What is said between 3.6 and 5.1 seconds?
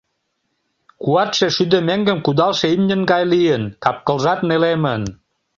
капкылжат нелемын.